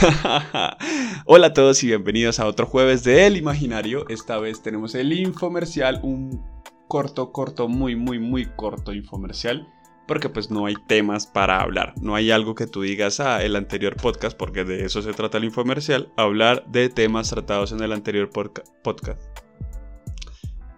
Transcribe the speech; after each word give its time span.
Hola 1.26 1.48
a 1.48 1.52
todos 1.52 1.82
y 1.82 1.88
bienvenidos 1.88 2.40
a 2.40 2.46
otro 2.46 2.64
jueves 2.66 3.04
de 3.04 3.26
El 3.26 3.36
Imaginario. 3.36 4.08
Esta 4.08 4.38
vez 4.38 4.62
tenemos 4.62 4.94
el 4.94 5.12
infomercial, 5.12 6.00
un 6.02 6.42
corto, 6.88 7.32
corto, 7.32 7.68
muy, 7.68 7.96
muy, 7.96 8.18
muy 8.18 8.46
corto 8.46 8.94
infomercial. 8.94 9.68
Porque 10.06 10.28
pues 10.28 10.50
no 10.50 10.66
hay 10.66 10.74
temas 10.86 11.26
para 11.26 11.60
hablar. 11.60 11.94
No 12.00 12.14
hay 12.14 12.30
algo 12.30 12.54
que 12.54 12.66
tú 12.66 12.82
digas 12.82 13.20
a 13.20 13.36
ah, 13.36 13.42
el 13.44 13.54
anterior 13.56 13.94
podcast, 13.94 14.36
porque 14.36 14.64
de 14.64 14.84
eso 14.86 15.02
se 15.02 15.12
trata 15.12 15.38
el 15.38 15.44
infomercial. 15.44 16.10
Hablar 16.16 16.64
de 16.66 16.88
temas 16.88 17.28
tratados 17.28 17.72
en 17.72 17.82
el 17.82 17.92
anterior 17.92 18.30
podcast. 18.30 19.20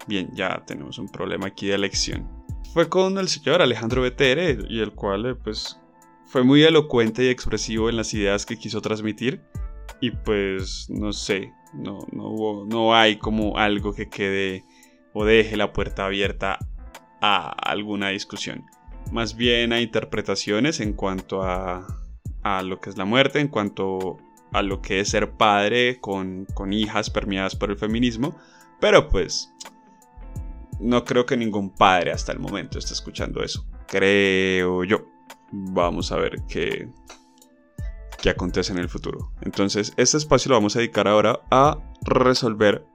Bien, 0.05 0.29
ya 0.33 0.63
tenemos 0.67 0.99
un 0.99 1.09
problema 1.09 1.47
aquí 1.47 1.67
de 1.67 1.75
elección. 1.75 2.29
Fue 2.73 2.89
con 2.89 3.17
el 3.17 3.29
señor 3.29 3.61
Alejandro 3.61 4.01
Betere 4.01 4.57
y 4.67 4.81
el 4.81 4.91
cual 4.91 5.25
eh, 5.25 5.35
pues 5.35 5.79
fue 6.25 6.43
muy 6.43 6.63
elocuente 6.63 7.23
y 7.23 7.29
expresivo 7.29 7.89
en 7.89 7.97
las 7.97 8.13
ideas 8.13 8.45
que 8.45 8.57
quiso 8.57 8.81
transmitir 8.81 9.41
y 9.99 10.11
pues 10.11 10.89
no 10.89 11.13
sé, 11.13 11.53
no, 11.73 11.99
no, 12.11 12.65
no 12.65 12.95
hay 12.95 13.17
como 13.17 13.57
algo 13.57 13.93
que 13.93 14.09
quede 14.09 14.63
o 15.13 15.25
deje 15.25 15.57
la 15.57 15.73
puerta 15.73 16.05
abierta 16.05 16.59
a 17.21 17.49
alguna 17.49 18.09
discusión. 18.09 18.65
Más 19.11 19.35
bien 19.35 19.73
a 19.73 19.81
interpretaciones 19.81 20.79
en 20.79 20.93
cuanto 20.93 21.43
a, 21.43 21.85
a 22.41 22.63
lo 22.63 22.79
que 22.79 22.89
es 22.89 22.97
la 22.97 23.05
muerte, 23.05 23.39
en 23.39 23.47
cuanto 23.47 24.17
a 24.51 24.61
lo 24.61 24.81
que 24.81 24.99
es 24.99 25.09
ser 25.09 25.31
padre 25.31 25.99
con, 25.99 26.45
con 26.53 26.73
hijas 26.73 27.09
permeadas 27.09 27.55
por 27.55 27.71
el 27.71 27.77
feminismo. 27.77 28.35
Pero 28.79 29.07
pues 29.07 29.53
no 30.79 31.05
creo 31.05 31.25
que 31.25 31.37
ningún 31.37 31.69
padre 31.69 32.11
hasta 32.11 32.31
el 32.31 32.39
momento 32.39 32.77
esté 32.77 32.93
escuchando 32.93 33.43
eso. 33.43 33.65
Creo 33.87 34.83
yo. 34.83 35.12
Vamos 35.55 36.11
a 36.11 36.17
ver 36.17 36.41
qué, 36.49 36.89
qué 38.19 38.29
acontece 38.31 38.73
en 38.73 38.79
el 38.79 38.89
futuro. 38.89 39.31
Entonces, 39.41 39.93
este 39.97 40.17
espacio 40.17 40.49
lo 40.49 40.55
vamos 40.55 40.75
a 40.75 40.79
dedicar 40.79 41.07
ahora 41.07 41.41
a 41.51 41.77
resolver 42.01 42.87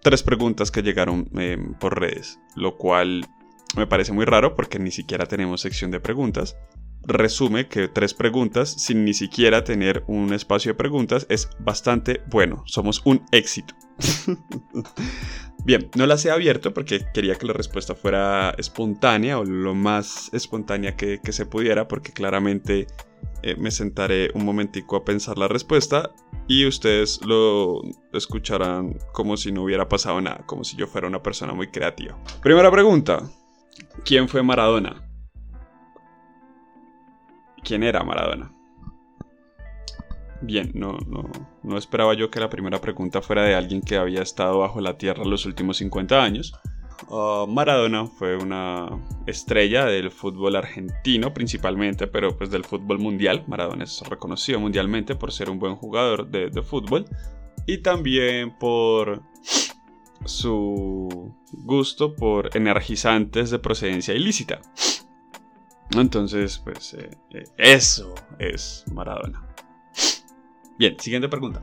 tres 0.00 0.22
preguntas 0.22 0.70
que 0.70 0.82
llegaron 0.82 1.28
em, 1.34 1.74
por 1.74 2.00
redes, 2.00 2.40
lo 2.54 2.78
cual 2.78 3.26
me 3.76 3.86
parece 3.86 4.12
muy 4.12 4.24
raro 4.24 4.56
porque 4.56 4.78
ni 4.78 4.90
siquiera 4.90 5.26
tenemos 5.26 5.60
sección 5.60 5.90
de 5.90 6.00
preguntas. 6.00 6.56
Resume 7.02 7.68
que 7.68 7.88
tres 7.88 8.14
preguntas 8.14 8.70
sin 8.70 9.04
ni 9.04 9.12
siquiera 9.12 9.62
tener 9.62 10.02
un 10.06 10.32
espacio 10.32 10.70
de 10.72 10.78
preguntas 10.78 11.26
es 11.28 11.50
bastante 11.58 12.22
bueno. 12.30 12.62
Somos 12.66 13.02
un 13.04 13.26
éxito. 13.30 13.74
Bien, 15.66 15.90
no 15.96 16.06
las 16.06 16.24
he 16.24 16.30
abierto 16.30 16.72
porque 16.72 17.04
quería 17.12 17.34
que 17.34 17.44
la 17.44 17.52
respuesta 17.52 17.96
fuera 17.96 18.50
espontánea 18.56 19.36
o 19.40 19.44
lo 19.44 19.74
más 19.74 20.32
espontánea 20.32 20.94
que, 20.94 21.18
se 21.32 21.44
pudiera 21.44 21.88
porque 21.88 22.12
claramente 22.12 22.86
eh, 23.42 23.56
me 23.56 23.72
sentaré 23.72 24.30
un 24.34 24.44
momentico 24.44 24.94
a 24.94 25.04
pensar 25.04 25.38
la 25.38 25.48
respuesta 25.48 26.12
y 26.46 26.68
ustedes 26.68 27.20
lo 27.26 27.82
escucharán 28.12 28.96
como 29.12 29.36
si 29.36 29.50
no 29.50 29.64
hubiera 29.64 29.88
pasado 29.88 30.20
nada, 30.20 30.44
como 30.46 30.62
si 30.62 30.76
yo 30.76 30.86
fuera 30.86 31.08
una 31.08 31.24
persona 31.24 31.52
muy 31.52 31.66
creativa. 31.66 32.16
Primera 32.44 32.70
pregunta, 32.70 33.28
¿quién 34.04 34.28
fue 34.28 34.44
Maradona? 34.44 35.02
¿Quién 37.64 37.82
era 37.82 38.04
Maradona? 38.04 38.52
Bien, 40.46 40.70
no, 40.74 40.96
no, 41.08 41.28
no 41.64 41.76
esperaba 41.76 42.14
yo 42.14 42.30
que 42.30 42.38
la 42.38 42.48
primera 42.48 42.80
pregunta 42.80 43.20
fuera 43.20 43.42
de 43.42 43.56
alguien 43.56 43.80
que 43.80 43.96
había 43.96 44.22
estado 44.22 44.60
bajo 44.60 44.80
la 44.80 44.96
tierra 44.96 45.24
los 45.24 45.44
últimos 45.44 45.78
50 45.78 46.22
años. 46.22 46.54
Ah, 47.10 47.46
Maradona 47.48 48.06
fue 48.06 48.36
una 48.36 48.88
estrella 49.26 49.86
del 49.86 50.12
fútbol 50.12 50.54
argentino 50.54 51.34
principalmente, 51.34 52.06
pero 52.06 52.36
pues 52.36 52.50
del 52.50 52.64
fútbol 52.64 53.00
mundial. 53.00 53.42
Maradona 53.48 53.82
es 53.82 54.00
reconocido 54.08 54.60
mundialmente 54.60 55.16
por 55.16 55.32
ser 55.32 55.50
un 55.50 55.58
buen 55.58 55.74
jugador 55.74 56.28
de, 56.28 56.48
de 56.48 56.62
fútbol 56.62 57.06
y 57.66 57.78
también 57.78 58.56
por 58.56 59.24
su 60.24 61.34
gusto 61.50 62.14
por 62.14 62.56
energizantes 62.56 63.50
de 63.50 63.58
procedencia 63.58 64.14
ilícita. 64.14 64.60
Entonces, 65.90 66.58
pues 66.58 66.94
eh, 66.94 67.10
eh, 67.30 67.44
eso 67.56 68.14
es 68.38 68.84
Maradona. 68.92 69.45
Bien, 70.78 70.98
siguiente 70.98 71.28
pregunta. 71.28 71.62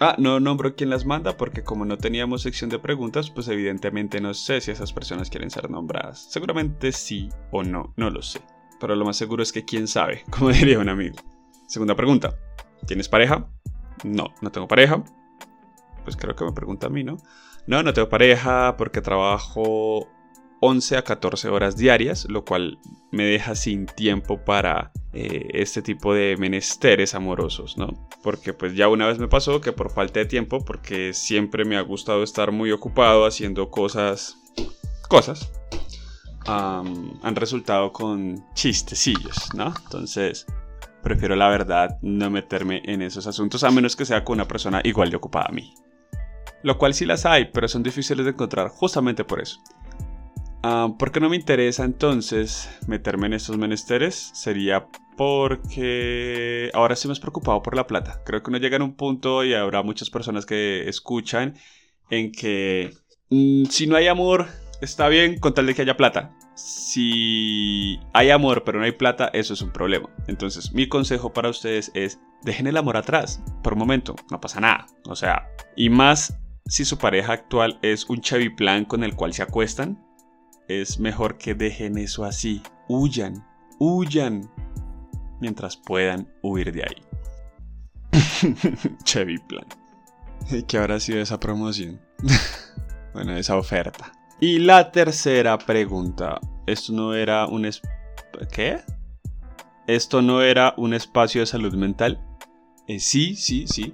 Ah, 0.00 0.16
no 0.18 0.40
nombro 0.40 0.74
quién 0.74 0.90
las 0.90 1.04
manda 1.04 1.36
porque 1.36 1.62
como 1.62 1.84
no 1.84 1.98
teníamos 1.98 2.42
sección 2.42 2.70
de 2.70 2.78
preguntas, 2.78 3.30
pues 3.30 3.48
evidentemente 3.48 4.20
no 4.20 4.34
sé 4.34 4.60
si 4.60 4.70
esas 4.70 4.92
personas 4.92 5.30
quieren 5.30 5.50
ser 5.50 5.70
nombradas. 5.70 6.26
Seguramente 6.30 6.90
sí 6.90 7.28
o 7.52 7.62
no, 7.62 7.92
no 7.96 8.10
lo 8.10 8.22
sé. 8.22 8.40
Pero 8.80 8.96
lo 8.96 9.04
más 9.04 9.16
seguro 9.16 9.42
es 9.42 9.52
que 9.52 9.64
quién 9.64 9.86
sabe, 9.86 10.24
como 10.30 10.50
diría 10.50 10.78
un 10.78 10.88
amigo. 10.88 11.16
Segunda 11.66 11.94
pregunta. 11.94 12.36
¿Tienes 12.86 13.08
pareja? 13.08 13.46
No, 14.02 14.34
no 14.40 14.50
tengo 14.50 14.66
pareja. 14.66 15.04
Pues 16.02 16.16
creo 16.16 16.34
que 16.34 16.44
me 16.44 16.52
pregunta 16.52 16.88
a 16.88 16.90
mí, 16.90 17.04
¿no? 17.04 17.18
No, 17.66 17.82
no 17.82 17.92
tengo 17.92 18.08
pareja 18.08 18.76
porque 18.76 19.00
trabajo 19.00 20.08
11 20.60 20.96
a 20.96 21.02
14 21.02 21.48
horas 21.48 21.76
diarias, 21.76 22.26
lo 22.28 22.44
cual 22.44 22.78
me 23.10 23.24
deja 23.24 23.54
sin 23.54 23.86
tiempo 23.86 24.44
para 24.44 24.92
eh, 25.14 25.48
este 25.52 25.80
tipo 25.80 26.12
de 26.12 26.36
menesteres 26.36 27.14
amorosos, 27.14 27.78
¿no? 27.78 28.08
Porque 28.22 28.52
pues 28.52 28.74
ya 28.74 28.88
una 28.88 29.06
vez 29.06 29.18
me 29.18 29.28
pasó 29.28 29.60
que 29.60 29.72
por 29.72 29.90
falta 29.90 30.18
de 30.18 30.26
tiempo, 30.26 30.64
porque 30.64 31.12
siempre 31.12 31.64
me 31.64 31.76
ha 31.76 31.82
gustado 31.82 32.24
estar 32.24 32.50
muy 32.50 32.72
ocupado 32.72 33.24
haciendo 33.24 33.70
cosas, 33.70 34.36
cosas, 35.08 35.52
han 36.46 37.36
resultado 37.36 37.92
con 37.92 38.44
chistecillos, 38.54 39.54
¿no? 39.54 39.72
Entonces, 39.84 40.46
prefiero 41.02 41.36
la 41.36 41.48
verdad 41.48 41.98
no 42.02 42.30
meterme 42.30 42.82
en 42.84 43.02
esos 43.02 43.26
asuntos 43.26 43.62
a 43.64 43.70
menos 43.70 43.96
que 43.96 44.04
sea 44.04 44.24
con 44.24 44.34
una 44.34 44.48
persona 44.48 44.80
igual 44.84 45.10
de 45.10 45.16
ocupada 45.16 45.46
a 45.48 45.52
mí. 45.52 45.74
Lo 46.62 46.78
cual 46.78 46.94
sí 46.94 47.04
las 47.04 47.26
hay, 47.26 47.50
pero 47.52 47.68
son 47.68 47.82
difíciles 47.82 48.24
de 48.24 48.32
encontrar 48.32 48.68
justamente 48.68 49.22
por 49.22 49.40
eso. 49.40 49.60
Ah, 50.62 50.88
¿Por 50.98 51.12
qué 51.12 51.20
no 51.20 51.28
me 51.28 51.36
interesa 51.36 51.84
entonces 51.84 52.70
meterme 52.86 53.26
en 53.26 53.34
estos 53.34 53.58
menesteres? 53.58 54.30
Sería 54.32 54.88
porque 55.16 56.70
ahora 56.74 56.94
estoy 56.94 57.08
más 57.08 57.20
preocupado 57.20 57.62
por 57.62 57.76
la 57.76 57.86
plata. 57.86 58.22
Creo 58.24 58.42
que 58.42 58.50
uno 58.50 58.58
llega 58.58 58.76
en 58.76 58.82
un 58.82 58.96
punto 58.96 59.44
y 59.44 59.54
habrá 59.54 59.82
muchas 59.82 60.10
personas 60.10 60.46
que 60.46 60.88
escuchan 60.88 61.54
en 62.10 62.32
que 62.32 62.92
mm, 63.30 63.64
si 63.66 63.86
no 63.86 63.96
hay 63.96 64.08
amor, 64.08 64.46
está 64.80 65.08
bien 65.08 65.38
con 65.38 65.54
tal 65.54 65.66
de 65.66 65.74
que 65.74 65.82
haya 65.82 65.96
plata. 65.96 66.36
Si 66.54 67.98
hay 68.12 68.30
amor 68.30 68.62
pero 68.64 68.78
no 68.78 68.84
hay 68.84 68.92
plata, 68.92 69.30
eso 69.32 69.54
es 69.54 69.62
un 69.62 69.72
problema. 69.72 70.08
Entonces 70.26 70.72
mi 70.72 70.88
consejo 70.88 71.32
para 71.32 71.50
ustedes 71.50 71.90
es 71.94 72.20
dejen 72.42 72.66
el 72.66 72.76
amor 72.76 72.96
atrás 72.96 73.42
por 73.62 73.72
un 73.72 73.78
momento, 73.78 74.14
no 74.30 74.40
pasa 74.40 74.60
nada. 74.60 74.86
O 75.08 75.16
sea, 75.16 75.48
y 75.76 75.90
más 75.90 76.38
si 76.66 76.84
su 76.84 76.98
pareja 76.98 77.32
actual 77.32 77.78
es 77.82 78.08
un 78.08 78.22
plan 78.56 78.84
con 78.84 79.04
el 79.04 79.14
cual 79.14 79.32
se 79.34 79.42
acuestan, 79.42 80.02
es 80.68 80.98
mejor 80.98 81.36
que 81.36 81.54
dejen 81.54 81.98
eso 81.98 82.24
así. 82.24 82.62
Huyan, 82.88 83.46
huyan, 83.78 84.50
mientras 85.44 85.76
puedan 85.76 86.26
huir 86.40 86.72
de 86.72 86.84
ahí. 86.84 87.02
Chevy 89.04 89.36
Plan. 89.36 89.66
¿Qué 90.66 90.78
habrá 90.78 90.98
sido 91.00 91.20
esa 91.20 91.38
promoción? 91.38 92.00
bueno, 93.12 93.36
esa 93.36 93.58
oferta. 93.58 94.10
Y 94.40 94.58
la 94.58 94.90
tercera 94.90 95.58
pregunta. 95.58 96.40
¿Esto 96.66 96.94
no 96.94 97.14
era 97.14 97.46
un... 97.46 97.68
¿Qué? 98.50 98.80
¿Esto 99.86 100.22
no 100.22 100.40
era 100.40 100.72
un 100.78 100.94
espacio 100.94 101.42
de 101.42 101.46
salud 101.46 101.74
mental? 101.74 102.18
Eh, 102.86 103.00
sí, 103.00 103.36
sí, 103.36 103.66
sí. 103.66 103.92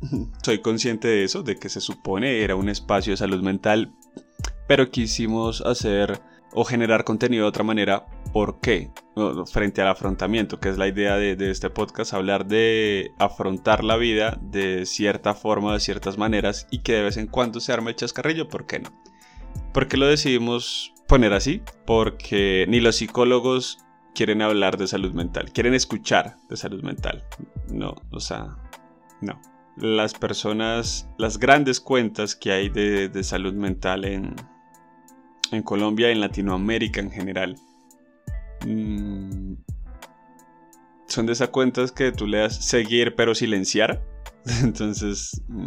Soy 0.44 0.60
consciente 0.60 1.08
de 1.08 1.24
eso, 1.24 1.42
de 1.42 1.56
que 1.56 1.68
se 1.68 1.80
supone 1.80 2.44
era 2.44 2.54
un 2.54 2.68
espacio 2.68 3.12
de 3.12 3.16
salud 3.16 3.42
mental, 3.42 3.92
pero 4.68 4.92
quisimos 4.92 5.62
hacer 5.62 6.20
o 6.52 6.64
generar 6.64 7.02
contenido 7.02 7.42
de 7.42 7.48
otra 7.48 7.64
manera. 7.64 8.06
¿Por 8.32 8.60
qué? 8.60 8.90
Frente 9.52 9.82
al 9.82 9.88
afrontamiento, 9.88 10.60
que 10.60 10.68
es 10.68 10.78
la 10.78 10.86
idea 10.86 11.16
de, 11.16 11.50
este 11.50 11.68
podcast, 11.68 12.14
hablar 12.14 12.46
de 12.46 13.12
afrontar 13.18 13.82
la 13.82 13.96
vida 13.96 14.38
de 14.40 14.86
cierta 14.86 15.34
forma, 15.34 15.72
de 15.72 15.80
ciertas 15.80 16.16
maneras, 16.16 16.66
y 16.70 16.78
que 16.78 16.92
de 16.92 17.02
vez 17.02 17.16
en 17.16 17.26
cuando 17.26 17.60
se 17.60 17.72
arme 17.72 17.90
el 17.90 17.96
chascarrillo, 17.96 18.48
¿por 18.48 18.66
qué 18.66 18.78
no? 18.80 18.90
¿Por 19.72 19.88
qué 19.88 19.96
lo 19.96 20.06
decidimos 20.06 20.94
poner 21.08 21.32
así? 21.32 21.62
Porque 21.86 22.66
ni 22.68 22.80
los 22.80 22.96
psicólogos 22.96 23.78
quieren 24.14 24.42
hablar 24.42 24.76
de 24.76 24.86
salud 24.86 25.12
mental, 25.12 25.52
quieren 25.52 25.74
escuchar 25.74 26.36
de 26.48 26.56
salud 26.56 26.82
mental. 26.82 27.24
No, 27.68 27.96
o 28.12 28.20
sea, 28.20 28.56
no. 29.20 29.40
Las 29.76 30.14
personas, 30.14 31.08
las 31.18 31.38
grandes 31.38 31.80
cuentas 31.80 32.36
que 32.36 32.52
hay 32.52 32.68
de 32.68 33.24
salud 33.24 33.54
mental 33.54 34.04
en, 34.04 34.34
en 35.52 35.62
Colombia 35.62 36.10
en 36.10 36.20
Latinoamérica 36.20 37.00
en 37.00 37.10
general. 37.10 37.56
Mm, 38.66 39.54
son 41.06 41.26
de 41.26 41.32
esas 41.32 41.48
cuentas 41.48 41.92
que 41.92 42.12
tú 42.12 42.26
le 42.26 42.38
das 42.38 42.56
seguir 42.64 43.14
pero 43.14 43.34
silenciar. 43.34 44.02
Entonces, 44.62 45.42
mm, 45.48 45.66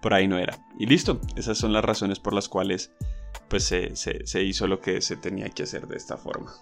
por 0.00 0.14
ahí 0.14 0.28
no 0.28 0.38
era. 0.38 0.58
Y 0.78 0.86
listo, 0.86 1.20
esas 1.36 1.58
son 1.58 1.72
las 1.72 1.84
razones 1.84 2.20
por 2.20 2.34
las 2.34 2.48
cuales 2.48 2.92
pues 3.48 3.64
se, 3.64 4.42
hizo 4.42 4.66
lo 4.66 4.80
que 4.80 5.00
se 5.00 5.16
tenía 5.16 5.48
que 5.48 5.62
hacer 5.62 5.86
de 5.86 5.96
esta 5.96 6.16
forma. 6.16 6.52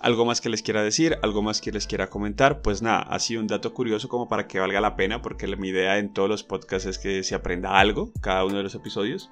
¿Algo 0.00 0.24
más 0.24 0.40
que 0.40 0.48
les 0.48 0.62
quiera 0.62 0.82
decir? 0.82 1.18
¿Algo 1.22 1.42
más 1.42 1.60
que 1.60 1.72
les 1.72 1.86
quiera 1.86 2.08
comentar? 2.08 2.62
Pues 2.62 2.82
nada, 2.82 3.18
sido 3.18 3.40
un 3.40 3.48
dato 3.48 3.74
curioso 3.74 4.08
como 4.08 4.28
para 4.28 4.46
que 4.46 4.60
valga 4.60 4.80
la 4.80 4.94
pena, 4.94 5.20
porque 5.22 5.48
mi 5.56 5.68
idea 5.68 5.98
en 5.98 6.12
todos 6.12 6.28
los 6.28 6.44
podcasts 6.44 6.86
es 6.86 6.98
que 6.98 7.24
se 7.24 7.34
aprenda 7.34 7.78
algo, 7.80 8.12
cada 8.20 8.44
uno 8.44 8.58
de 8.58 8.62
los 8.62 8.76
episodios. 8.76 9.30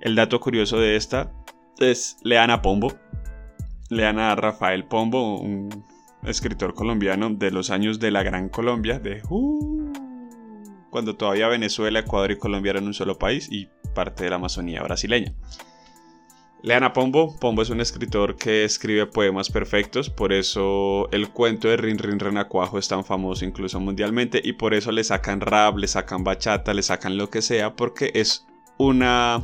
El 0.00 0.14
dato 0.14 0.38
curioso 0.38 0.78
de 0.78 0.94
esta 0.96 1.32
es 1.78 2.16
lean 2.22 2.50
a 2.50 2.62
Pombo. 2.62 2.94
Lean 3.94 4.18
a 4.18 4.34
Rafael 4.34 4.84
Pombo, 4.84 5.38
un 5.38 5.84
escritor 6.24 6.74
colombiano 6.74 7.30
de 7.30 7.50
los 7.50 7.70
años 7.70 8.00
de 8.00 8.10
la 8.10 8.22
Gran 8.22 8.48
Colombia, 8.48 8.98
de 8.98 9.22
uh, 9.28 9.92
cuando 10.90 11.16
todavía 11.16 11.48
Venezuela, 11.48 12.00
Ecuador 12.00 12.32
y 12.32 12.38
Colombia 12.38 12.70
eran 12.70 12.86
un 12.86 12.94
solo 12.94 13.18
país 13.18 13.48
y 13.50 13.68
parte 13.94 14.24
de 14.24 14.30
la 14.30 14.36
Amazonía 14.36 14.82
brasileña. 14.82 15.32
Lean 16.62 16.82
a 16.82 16.92
Pombo. 16.92 17.36
Pombo 17.38 17.60
es 17.62 17.70
un 17.70 17.80
escritor 17.80 18.36
que 18.36 18.64
escribe 18.64 19.06
poemas 19.06 19.50
perfectos, 19.50 20.08
por 20.08 20.32
eso 20.32 21.08
el 21.12 21.28
cuento 21.28 21.68
de 21.68 21.76
Rin 21.76 21.98
Rin 21.98 22.18
Renacuajo 22.18 22.78
es 22.78 22.88
tan 22.88 23.04
famoso 23.04 23.44
incluso 23.44 23.78
mundialmente 23.80 24.40
y 24.42 24.54
por 24.54 24.72
eso 24.72 24.90
le 24.90 25.04
sacan 25.04 25.40
rap, 25.40 25.76
le 25.76 25.86
sacan 25.86 26.24
bachata, 26.24 26.72
le 26.72 26.82
sacan 26.82 27.16
lo 27.16 27.28
que 27.30 27.42
sea, 27.42 27.76
porque 27.76 28.10
es 28.14 28.46
una... 28.78 29.42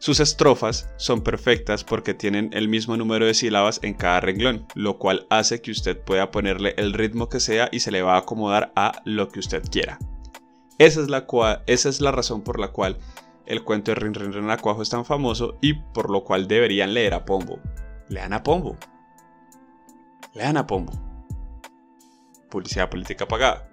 Sus 0.00 0.20
estrofas 0.20 0.88
son 0.96 1.22
perfectas 1.22 1.82
porque 1.82 2.14
tienen 2.14 2.50
el 2.52 2.68
mismo 2.68 2.96
número 2.96 3.26
de 3.26 3.34
sílabas 3.34 3.80
en 3.82 3.94
cada 3.94 4.20
renglón, 4.20 4.66
lo 4.74 4.96
cual 4.98 5.26
hace 5.28 5.60
que 5.60 5.72
usted 5.72 5.98
pueda 5.98 6.30
ponerle 6.30 6.74
el 6.78 6.92
ritmo 6.92 7.28
que 7.28 7.40
sea 7.40 7.68
y 7.72 7.80
se 7.80 7.90
le 7.90 8.02
va 8.02 8.14
a 8.14 8.18
acomodar 8.18 8.72
a 8.76 9.02
lo 9.04 9.28
que 9.28 9.40
usted 9.40 9.62
quiera. 9.68 9.98
Esa 10.78 11.00
es 11.00 11.08
la, 11.08 11.26
esa 11.66 11.88
es 11.88 12.00
la 12.00 12.12
razón 12.12 12.42
por 12.42 12.60
la 12.60 12.68
cual 12.68 12.96
el 13.46 13.64
cuento 13.64 13.90
de 13.90 13.96
Rin 13.96 14.14
Rin 14.14 14.32
Rin 14.32 14.50
Acuajo 14.50 14.82
es 14.82 14.90
tan 14.90 15.04
famoso 15.04 15.58
y 15.60 15.74
por 15.74 16.10
lo 16.10 16.22
cual 16.22 16.46
deberían 16.46 16.94
leer 16.94 17.14
a 17.14 17.24
Pombo. 17.24 17.58
Lean 18.08 18.32
a 18.32 18.42
Pombo. 18.44 18.76
Lean 20.34 20.56
a 20.56 20.66
Pombo. 20.66 20.92
Publicidad 22.50 22.88
política 22.88 23.26
pagada. 23.26 23.68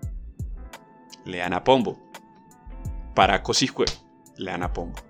Lean 1.23 1.53
a 1.53 1.63
Pombo. 1.63 1.99
Para 3.13 3.43
Cosijue. 3.43 3.85
Lean 4.37 4.63
a 4.63 4.73
Pombo. 4.73 5.04